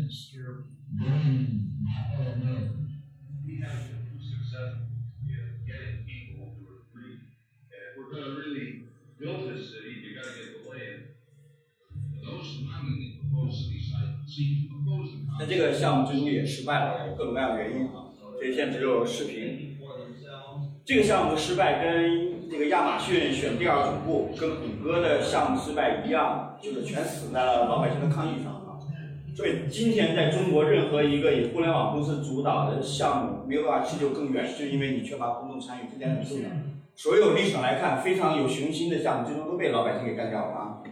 [0.10, 1.50] Did tend to scare millions
[1.86, 2.92] and all millions.
[3.46, 4.90] we have been successful
[5.26, 7.18] in getting people to agree
[7.70, 11.18] that if we're gonna really build this city, you gotta get the land.
[12.22, 15.50] Those surrounding the proposed city site seem to oppose the 那 concept.
[15.50, 18.10] 这个项目最终也失败了，各种各样的原因啊。
[18.38, 19.78] 所以现在只有视频。
[20.86, 28.59] 这个项目失败跟这个亚马逊选第二总部、跟谷歌的项目失败一样，就是全死在了老百姓的抗议上啊。
[29.36, 36.50] 所以今天在中国，任何一个以互联网公司主导的项目没有办法持久更远，就是因为你缺乏公众参与，这点很重要。
[36.96, 40.84] 所有历史上来看非常有雄心的项目，最终都被老百姓给干掉了啊。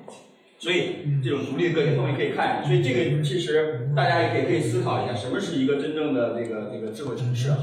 [0.60, 7.58] 所以这种独立个体后面可以看一下，所以这个其实大家也可以可以思考一下，什么是一个真正的这个这个智慧城市啊？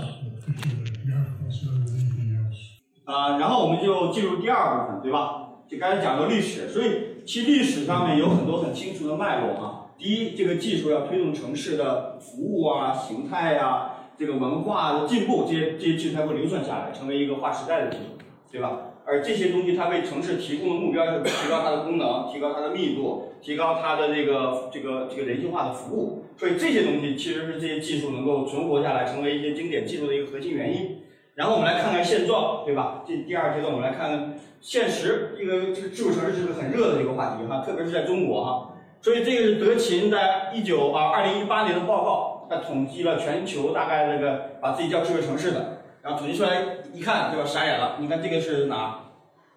[3.05, 5.41] 啊，然后我们就进入第二部分，对吧？
[5.69, 9.81] 就刚才讲到历史，所以其历史上面有很多很清楚的脉络啊。
[9.97, 18.91] 第一，这个技术要推动城市的服务啊、形态啊、这个文化的进步，这些这些技术才会流传下来，成为一个划时代的技术，对吧？
[19.07, 26.25] 而这些东西它为城市提供的目标是提高它的功能，提高它的密度，提高它的这个这个这个人性化的服务。
[26.37, 30.94] 所以这些东西其实是这些技术能够存活下来，成为一些经典技术的一个核心原因。
[31.35, 33.03] 然后我们来看看现状，对吧？
[33.07, 38.71] 这第二阶段我们来看看现实，这个这个智慧城市是个很热的一个话题哈，特别是在中国哈。
[39.01, 47.45] 所以这个是德勤在一九啊二零一八年的报告，它统计了全球大概这个把自己叫智慧城市的，然后统计出来一看，对吧？
[47.45, 49.01] 傻眼了，你看这个是哪？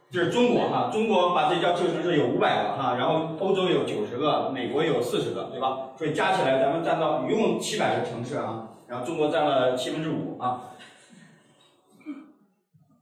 [0.10, 5.90] 这是中国哈，中国把自己叫智慧城市有五百个哈，然后欧洲有九十个，美国有四十个，对吧？
[5.98, 10.72] 所以加起来咱们占到一共七百个城市啊，然后中国占了七分之五啊。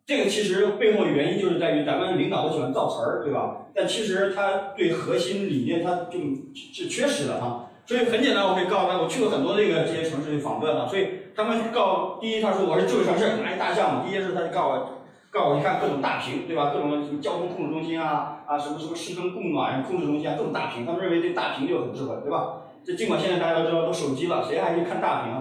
[0.06, 3.66] 这个其实背后的原因就是在于咱们领导都喜欢造词儿，对吧？
[3.74, 6.20] 但其实他对核心理念他就
[6.54, 7.72] 是缺失的哈。
[7.88, 14.90] 所以很简单，我可以告诉他，我去过很多这个这些城市去访问啊，所以他们告第一，他说我是智慧城市，拿一大项目，第一件事他就告我，
[15.32, 16.72] 告我一看各种大屏，对吧？
[16.72, 22.62] 各种什么交通控制中心啊啊，什么什么市政供暖控制中心啊，各种大屏，他们认为这大屏就很智慧，对吧？
[22.86, 25.34] 这尽管现在大家都知道都手机了，谁还去看大屏？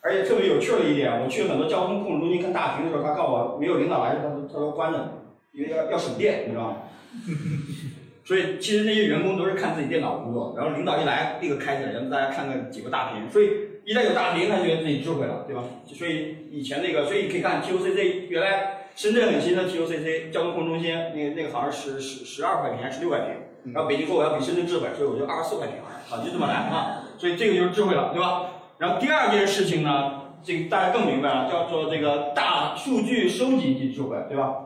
[0.00, 6.76] 而且特别有趣的一点，我去很多交通控制中心看大屏的时候，他告诉我没有领导来，他都他说关着，因为要要省电，你知道吗？
[8.24, 13.28] 所以其实那些员工都是看自己电脑工作，然后领导一来立刻开起来，让大家看看几个大屏。
[13.30, 13.50] 所以
[13.84, 15.64] 一旦有大屏，他就觉得自己智慧了，对吧？
[15.86, 25.76] 所以以前那个，所以你可以看 TOCC 原来深圳很新的 TOCC 交通控制中心，那个那个好像是十十二块屏还是十六块屏，然后北京说我要比深圳智慧，所以我就二十四块钱，
[26.10, 27.04] 啊，就这么来啊。
[27.18, 28.46] 所以这个就是智慧了，对吧？
[28.78, 34.56] 然后第二件事情呢，这个大家更明白了，叫做这个大数据收集及智慧，对吧？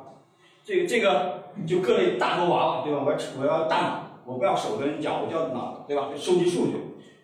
[0.64, 3.02] 这个这个就各类大头娃娃，对吧？
[3.04, 6.09] 我要我要大脑，我不要手跟脚，我就要脑，对吧？
[6.16, 6.72] 收集数据，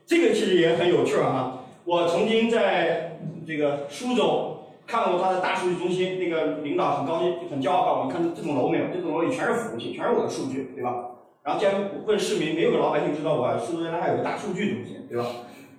[0.05, 1.61] 这个其实也很有趣儿哈。
[1.85, 8.85] 我曾经在这个苏州看过他的大数据中心，那个领导很高兴、很骄傲告诉我，你看这栋楼没有？
[8.93, 11.07] 这栋楼里全是服务器，全是我的数据，对吧？
[11.45, 11.75] 然后既然
[12.07, 15.27] 问市民，没有个老百姓知道我苏州原来还有个大数据中心，对吧？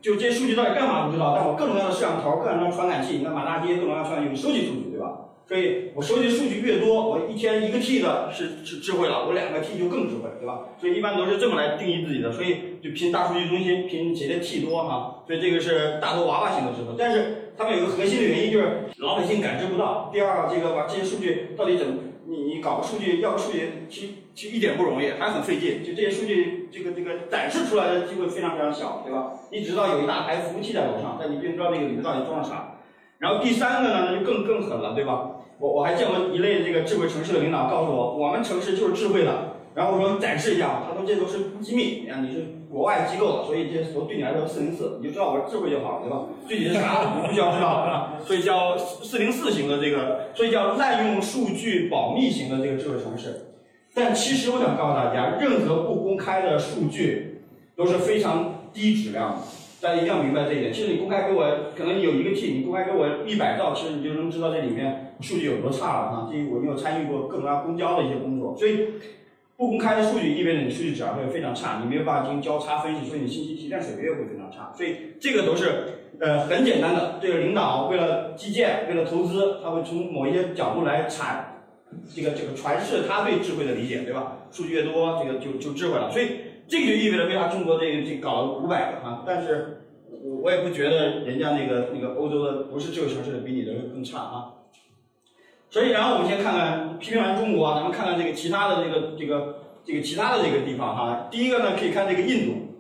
[0.02, 5.20] 就这些数据到底干嘛不知道，但我各种各样的摄像头、各种各样的传感器，你看满大街各种各样的传感器收集数据，对吧？
[5.48, 10.62] 所以我收集数据越多，我一天一个 T 的是是智慧了，我两个 T 就更智慧，对吧？
[10.80, 15.24] 所以一般都是这么来定义自己的，所以就拼大数据中心，拼谁的 T 多哈。
[15.26, 20.10] 所以这个是大头娃娃型的智慧，但是他们有个核心的原因就是老百姓感知不到。
[20.12, 21.94] 第二，这个把这些数据到底怎么，
[22.28, 25.84] 你你搞个数据要个数据，其其一点不容易，还很费劲。
[25.84, 29.34] 就这些数据，这个这个展示出来的机会非常非常小，对吧？
[29.52, 32.80] 你只知道有一大排服务器在楼上，但你并不知道那个里面到底装了啥。
[33.20, 35.32] 然后第三个呢，那就更更狠了，对吧？
[35.60, 39.54] 我我还见过一类这个智慧城市的领导告诉我，我们城市就是智慧的。
[39.76, 46.26] 然后我说展示一下，他说这都是机密，啊，你是国外机构的，所以这些都对你来说四零四，你就知道我是智慧就好了，对吧？
[46.48, 48.16] 具体是啥不需要知道啊。
[48.26, 53.50] 所以叫四零四型的这个，所以叫滥用数据保密型的这个智慧城市。
[53.94, 57.44] 但其实我想告诉大家，任何不公开的数据
[57.76, 59.38] 都是非常低质量的。
[59.80, 60.74] 大家一定要明白这一点。
[60.74, 66.30] 其实你公开给我，可能你有一个 T，你公开给我一百兆，其实你就能知道这里面数据有多差了啊。
[66.32, 68.88] 这我没有参与过各种各样公交的一些工作，所以
[69.64, 74.74] 不公开的数据意味着你数据质量会非常差，你没有办法进行交叉分析，所以你信息提炼水平也会非常差。
[74.76, 81.38] 所以这个都是呃很简单的，这个领导为了基建，为了投资，他会从某一些角度来阐
[82.14, 84.40] 这个这个传示他对智慧的理解，对吧？
[84.52, 86.12] 数据越多，这个就就智慧了。
[86.12, 86.28] 所以
[86.68, 89.80] 这个就意味着为啥中国这个这搞了五百个哈，但是。
[90.26, 94.53] 我我也不觉得人家那个那个欧洲的不是这个城市的比你的更差啊。
[95.74, 101.28] 所以，然后我们先看看批评完中国，咱们看看这个其他的这个这个这个其他的这个地方哈。
[101.32, 102.78] 第一个呢，可以看这个印度，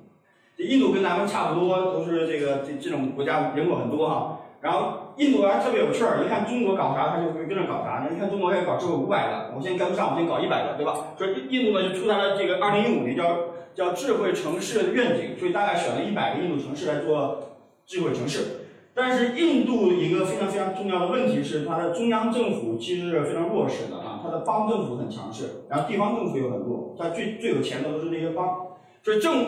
[0.56, 4.41] 这印度跟咱们差不多，都是这个这这种国家人口很多哈。
[4.62, 8.08] 然后印度还特别有趣儿，一看中国搞啥，他就会跟着搞啥。
[8.12, 11.15] 你看中国要搞智慧五百个，我先跟不上，我先搞一百个，对吧？
[11.17, 13.36] 所以印度呢就出台了这个二零一五年叫
[13.73, 17.56] 叫智慧城市愿景，所以大概选了一百个印度城市来做
[17.88, 18.62] 智慧城市。
[18.95, 28.67] 但是印度一个非常非常重要的问题是，它的中央政府其实是非常弱势的啊，它的邦政府很强势，然后地方政府又很弱，它最最有钱的都是那些邦，
[29.01, 29.45] 所以政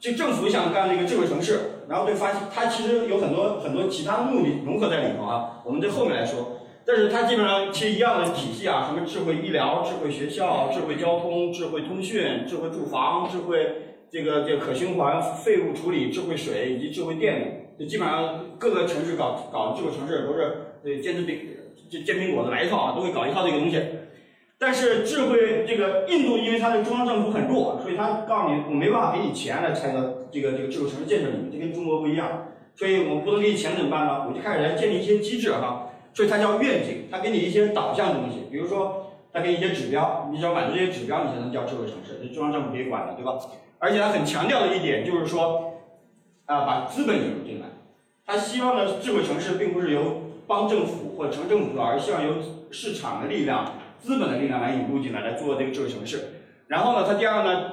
[0.00, 13.74] 这政府想干这个智慧城市，然后对发现它其实有很多很多其他的目的融合在里头啊，我们这后面来说，但是它基本上其实一样的体系啊，什么智慧医疗、智慧学校、智慧交通、智慧通讯、智慧住房、智慧
[14.10, 17.46] 这个这个可循环废物处理、智慧水以及智慧电力。
[17.78, 21.40] 就基本上各个城市搞搞智慧城市都是对煎饼
[21.90, 23.80] 煎煎饼果子来一套啊，都会搞一套这个东西。
[24.58, 30.00] 但是智慧这个印度，因为它的中央政府很弱，所以他告诉你我没办法给你钱来参到
[30.32, 32.48] 这个这个智慧城市建设里面，这跟中国不一样。
[32.74, 34.26] 所以我不能给你钱怎么办呢？
[34.26, 35.90] 我就开始来建立一些机制哈。
[36.14, 43.38] 所以它叫愿景，它给你一些导向的东西，比如说它给你一些指标，你只要满足这些指标，你才能叫智慧城市，这中央政府可以管的，对吧？
[43.78, 45.74] 而且它很强调的一点就是说。
[46.46, 47.66] 啊，把资本引入进来，
[48.24, 52.34] 他希望呢，智慧城市并不是由邦政府或城政府做，而希望由
[52.70, 56.42] 市场的力量、资本的力量来引入进来，来做这个智慧城市。
[56.68, 57.72] 然后呢，他第二呢，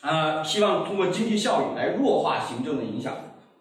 [0.00, 3.12] 呃，希望通过经济效益来弱化行政的影响，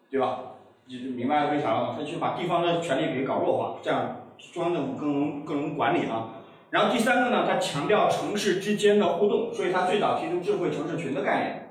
[0.10, 0.40] 对吧？
[0.88, 1.96] 就是明白为啥了吗？
[1.98, 6.36] 他去把地方的权力给搞弱化，这样中央政府更能更能管理啊。
[6.70, 11.65] 然后第三个呢，他强调城市之间的互动，所以他最早提出智慧城市群的概念。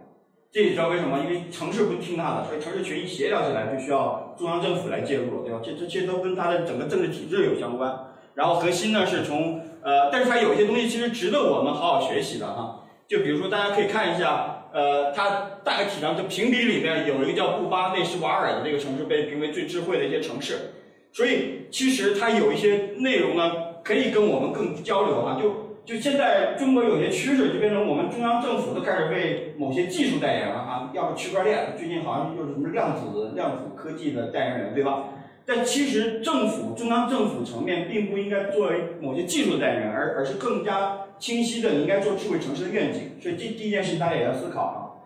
[0.55, 1.19] 这你知道为什么？
[1.19, 5.59] 因为城市不听他的，所以城市群一协调起来，就需要中央政府来介入了，对吧？
[5.65, 7.93] 这这些都跟他的整个政治体制有相关。
[8.35, 12.85] 然后核心呢是从呃，但是它有一些东西其实值得我们好好学习的哈。
[13.09, 20.75] 就比如说，大家可以看一下，呃，它大概体量就评比里面有一个叫布巴内什瓦尔的这个城市被评为最智慧的一些城市，
[21.13, 23.51] 所以其实它有一些内容呢
[23.83, 25.64] 可以跟我们更交流哈，就。
[25.85, 35.05] 就现在中国有些趋势，就变成我们中央政府都开始为某些技术代言了啊，要么区块链，最近好像又是什么量子量子科技的代言人，对吧？
[35.45, 43.21] 但其实政府中央政府层面并不应该作为某些技术代言人，而而是更加清晰的，你应该做智慧城市的愿景。
[43.21, 45.05] 所以这第一件事情大家也要思考啊，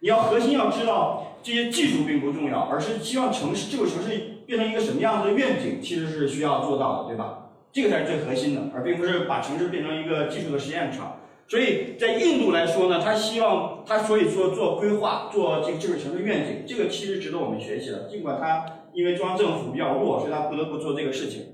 [0.00, 7.44] 你要核心要知道这些技术并不重要，而是希望城市智慧城市变成一个什么样子的愿景，其实是需要做到的，对吧？
[7.76, 11.18] 这个才是最核心的，而并不是把城市变成一个技术的实验场。
[11.46, 18.08] 所以在印度来说呢，他希望他所以说做规划、做这个智慧城市愿景，这个其实值得我们学习的。
[18.08, 18.64] 尽管他
[18.94, 21.48] 因为中央政府比较弱，所以他不得不做这个事情。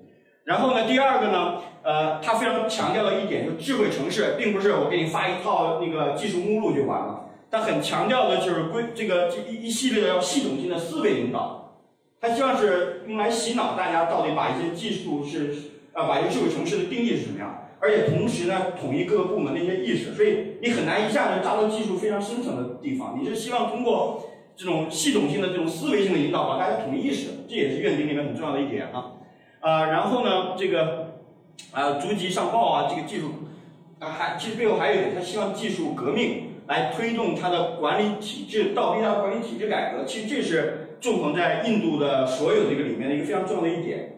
[0.44, 11.80] 然后呢，第二个呢，呃，他非常强调的一点就是智慧城市，并不是我给你发一套那个技术目录就完了，他很强调的就是规这个这一一系列的要系统性的思维引导。
[12.20, 15.52] 他希望是用来洗脑大家到底把一些技术是
[15.92, 23.18] 啊，把一个智慧城市的定义是什么样，而且同时呢，统一各个部门的一些意识，所以你很难一下子扎到技术非常深层的地方。
[23.20, 29.12] 你是希望通过这种系统性的这种思维性的引导，把大家统一意识，这也是愿景里面很重要的一点啊。
[29.60, 31.18] 啊，然后呢，这个
[31.72, 33.26] 啊，逐级上报啊，这个技术
[33.98, 40.04] 啊，还其实背后还有一点，他希望技术革命来推动它的管理体制，倒逼它管理体制改革。
[40.04, 44.11] 其实这是纵横在印度的所有这个里面的一个非常重要的一点。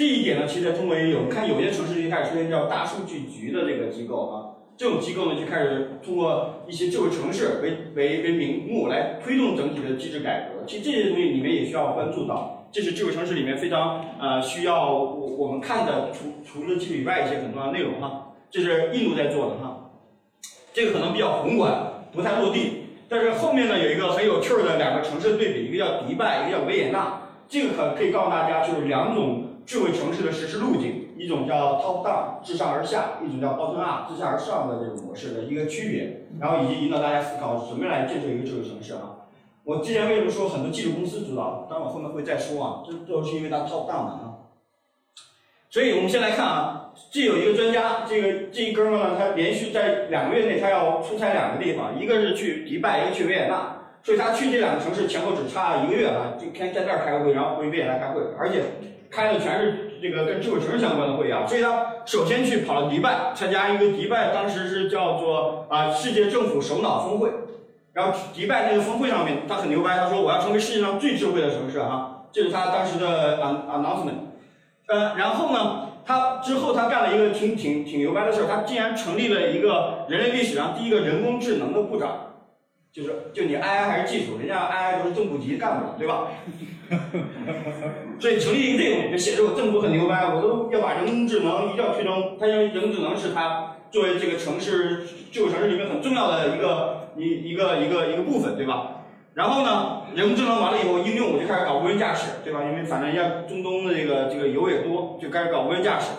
[0.00, 4.32] 这一点呢，其实在中国也有，看有些城市就开始出现叫大数据局的这个机构啊，
[4.74, 10.64] 这种机构呢就开始通过一些智慧城市为为为名目来推动整体的机制改革。
[10.66, 12.66] 其实这些东西你们也需要关注到。
[12.72, 18.32] 这是智慧城市里面非常呃需要我我们看的，除除了技术以外一些很重要的内容哈。
[18.50, 19.90] 这是印度在做的哈，
[20.72, 22.84] 这个可能比较宏观，不太落地。
[23.06, 27.20] 但是后面呢有一个很有趣儿的两个城市对比，一个叫迪拜，一个叫维也纳。
[27.46, 39.28] 这个可可以告诉大家，就是两种智慧城市的实施路径，一种叫 top down 自上而下，一种叫 bottom up 自下而上的这种模式的一个区别，然后以及引导大家思考怎么来建设一个智慧城市啊。
[39.62, 41.66] 我之前为什么说很多技术公司主导？
[41.70, 44.36] 当然我后面会再说啊，这都是因为它 top down 的啊。
[45.68, 53.76] 所以我们先来看啊，这有一个专家，这个这一哥们呢，他连续在两个月内，他要出差两个地方，一个是去迪拜，一个去维也纳。
[54.02, 58.62] 所以他去这两个城市前后只差一个月啊，就开在这儿开个会，然后回维也纳开会，而且
[59.10, 61.46] 开的全是这个跟智慧城市相关的会啊。
[61.46, 67.30] 所以他首先去跑了迪拜，参加一个迪拜当时是叫做啊世界政府首脑峰会。
[67.92, 74.30] 然后迪拜那个峰会上面，他很牛掰，他说我要成为世界上最智慧的城市啊，这是他当时的 announcement。
[74.86, 82.29] 呃，然后呢，他之后他干了一个挺挺挺牛掰的事儿，他竟然成立了一个人类历史上第一个人工智能的部长，
[82.92, 86.28] 就是就你 AI 还是技术，人家 AI 都是正部级干部，对吧？
[88.18, 98.96] 所以成立一个这种，就显示我政府很牛掰，我都要把人工智能一定要推动，他认为人工智能是他作为这个城市旧城市里面很重要的一个一一个一个一个部分，对吧？
[99.34, 102.64] 然后呢，人工智能完了以后应用，我就开始搞无人驾驶，对吧？
[102.64, 106.10] 因为反正人家中东的这个这个油也多，就开始搞无人驾驶。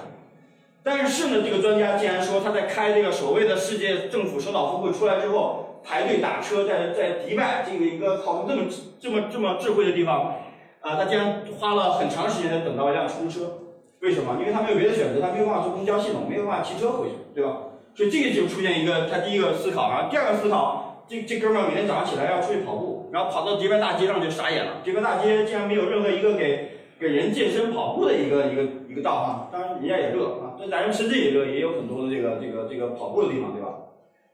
[0.84, 8.64] 但是呢，这个专家竟然说他在开这个所谓的世界政府首脑峰会出来之后，排队打车，在在迪拜这个一个好这么
[9.00, 10.36] 这么这么智慧的地方，
[10.82, 13.58] 啊，他竟然花了很长时间才等到一辆出租车。
[14.02, 14.38] 为什么？
[14.40, 17.58] 因为他没有别的选择，他没有办法坐公交系统，没有办法骑车回去，对吧？
[17.94, 26.70] 所以这个就出现一个他第一个思考啊，第二个思考，这这哥们儿每天早上起来要出去跑步，然后跑到迪拜大街上就傻眼了，迪拜大街竟然没有任何一个给
[27.00, 33.71] 给人健身跑步的一个一个一个道啊，当然人家也热啊，那咱们深圳也热，也有很多的这个这个这个跑步的地方，对吧？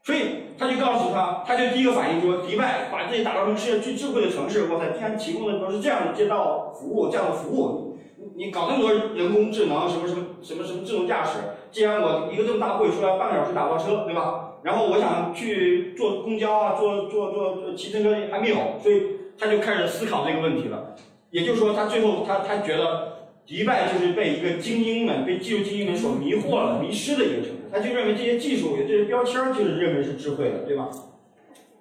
[0.08, 0.20] 所以
[0.56, 11.32] 他就告诉他，他就第一个反应说，迪拜把自己打造成世界最智慧的城市，哇塞，竟然提供的都是这样的街道服务，这样的服务，你你搞那么多人工智能，什么什么什么什么自动驾驶，
[11.70, 14.54] 既然我一个这么大会出来半个小时打不到车，对吧？
[14.62, 19.02] 然后我想去坐公交啊，坐坐坐坐骑自行车还没有，所以
[19.38, 20.94] 他就开始思考这个问题了。
[21.30, 27.57] 也就是说，他最后他他觉得迪拜就是被一个精英们、被技术精英们所迷惑了、迷失的一个城市。
[27.72, 30.88] 他就认为这些技术有、这些标签儿就是认为是智慧的，对吧？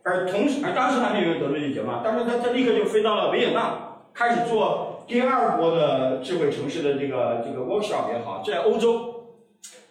[0.04, 3.78] 而同时，而当时他没有得罪这个结论，当时他他立刻就飞到了维也纳，
[4.14, 9.26] 开始做第二波的智慧城市的这个这个 workshop 也好，在欧洲，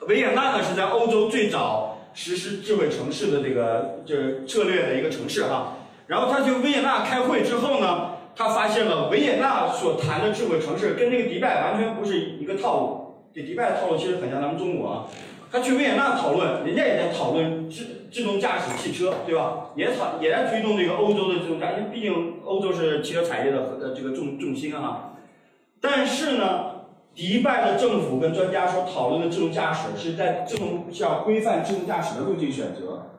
[0.09, 5.75] 维也纳呢是在欧洲最早实施智慧城市的这个就是策略的一个城市哈。
[6.07, 13.03] 然后他去维也纳开会之后呢，他发现了维也纳所谈的智慧城市跟那个迪拜完全不是一个套路。
[13.35, 15.05] 这迪拜的套路其实很像咱们中国啊。
[15.51, 19.71] 他去维也纳讨论，人家也在讨论智自动驾驶汽车，对吧？
[19.75, 25.13] 也讨也在推动这个欧洲的自动驾驶，毕竟欧洲是汽车产业的呃这个重重心啊。
[25.81, 26.73] 但是呢，
[27.15, 33.11] 迪拜的政府跟专家所讨论的自动驾驶是在自动要规范自动驾驶的路径选择，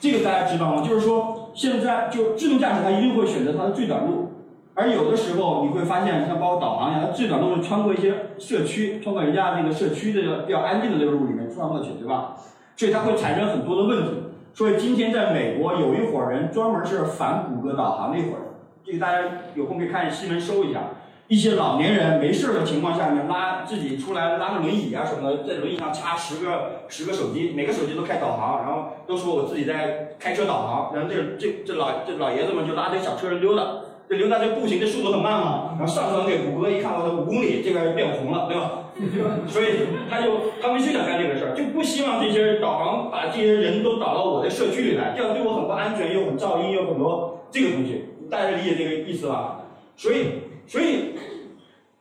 [0.00, 0.86] 这个大家知道吗？
[0.86, 4.28] 就是说现在就自动驾驶它一定会选择它的最短路。
[4.74, 12.36] 而有的时候你会发现，像包括导航一样，它最短路是穿过一些社区，穿过人家那个社区的比较安静的那个路里面穿过去，对吧？
[12.76, 14.10] 所以它会产生很多的问题。
[14.54, 18.42] 所以今天在美国有一伙人专门是反谷歌导航那伙人，
[18.84, 20.80] 这个大家有空可以看新闻搜一下。
[21.28, 33.62] 一些老年人没事的情况下面拉自己出来拉个轮椅啊什么的，在轮椅上插十个十个手机，每个手机都开导航，然后都说我自己在开车导航，然后这这这老这老爷子们就拉着小车溜达。
[34.10, 38.82] 这溜达这步行的速度很慢嘛，然后上传给谷歌一看，我操，五公里这边变红了，对吧？
[39.46, 39.66] 所以
[40.10, 49.60] 他就他们就想干这个事儿，就不希望这些导航把这些人都导到我的社区里来，这样对我很不安全，又很噪音，又很多这个东西，大家理解这个意思吧？
[49.96, 50.24] 所以，
[50.66, 51.14] 所以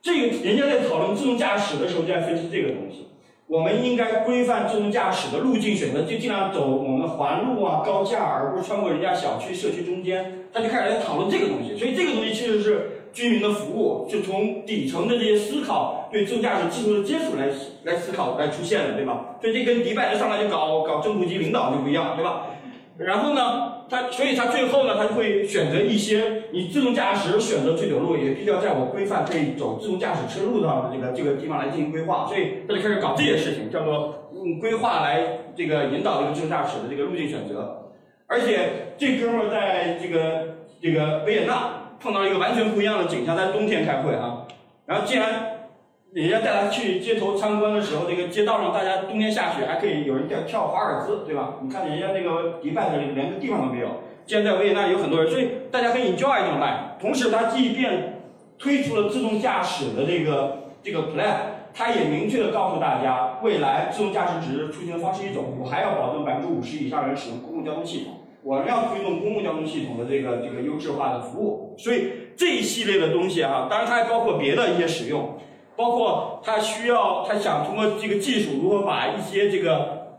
[0.01, 3.08] 这个人家在讨论自动驾驶的时候就在分析这个东西。
[3.49, 10.45] 我们应该规范自动驾驶的路径选择，就尽量走我们的环路啊、高架，而不是穿过人家小区、社区中间。
[10.53, 17.49] 他就开始在讨论这个东西，所以这个东西其实是居民的服务，是从底层的这些思考对自动驾驶技术的接触来
[17.85, 19.37] 来思考来出现的，对吧？
[19.41, 22.45] 所以这跟迪拜的上来就搞搞政府级领导就不一样，对吧？
[22.99, 37.93] 然后呢，他所以他最后呢，他就会选择一些你自动驾驶选择最走路，也必须要在我规范可以走自动驾驶车路的这个这个地方来进行规划，所以他就开始搞这些事情，叫做用规划来这个引导这个自动驾驶的这个路径选择。
[38.27, 44.45] 而且这哥们儿在这个这个维也纳碰到一个完全不一样的景象，在冬天开会啊，
[44.85, 45.58] 然后既然。
[46.11, 51.57] 人家带他去街头参观的时候，这个街道上大家冬天下雪还可以有人跳跳华尔兹，对吧？
[51.61, 53.87] 你看人家那个迪拜的连个地方都没有，
[54.25, 56.97] 既然在维也纳有很多人，所以大家可以 enjoy 这种卖。
[56.99, 58.23] 同时，他即便
[58.57, 61.35] 推出了自动驾驶的这个这个 plan，
[61.75, 71.75] 他也明确的告诉大家，未来自动驾驶只是出行方式一种，我还要保证百分之五十以上人使用公共交通系统，我要推动公共交通系统的这个这个优质化的服务。
[71.77, 75.37] 所以这一系列的东西啊，当然它还包括别的一些使用。
[75.79, 80.17] 包括他需要，他想通过这个技术，如何把一些这个，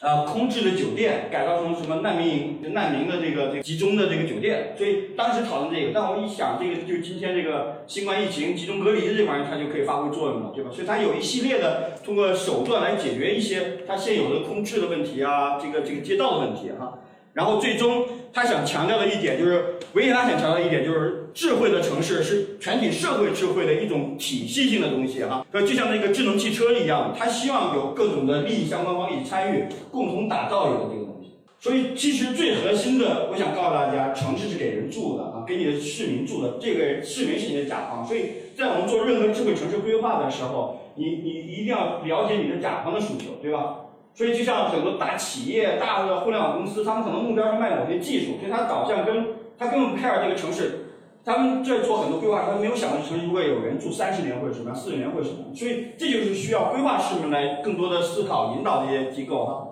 [0.00, 4.74] 呃，空置的酒店改造成什么难民营、难民的这个这个集中的这个酒店。
[4.76, 10.70] 所以当时讨论这个，但我一想，这个就今天这个新冠疫情集中隔离的这玩意儿，它就可以发挥作用了，对吧？
[10.74, 16.98] 所以它有一系列的通过手段来解决一些它现有的空置的问题啊，这个这个街道的问题哈。
[17.38, 25.46] 然后最终他想强调的一点就是，维也纳想强调一点就是，智慧的城市是全体社会智慧的一种体系性的东西哈。
[25.52, 31.34] 就像那个智能汽车一样，他希望有各种的利益相关方一起参与，共同打造一个这个东西。
[31.60, 36.58] 所以其实最核心的，我想告诉大家，城市是给人住的啊，给你的市民住的。
[36.60, 43.76] 这个市民是你的甲方，所以在我们做任何智慧城市规划的时候，你你一定要了解你的甲方的诉求，对吧？
[44.18, 50.86] 所以，就像很多大企业、大的互联网公司，他们可能目标是卖某些技术，所以它导向跟它根本不 care 这个城市。
[51.24, 55.54] 他们这做很多规划，他们没有想到城市如果有人住三十年或者什么样，四十年或者什么。
[55.54, 59.68] 所以，这就是需要规划师们来更多的思考、引导这些机构哈。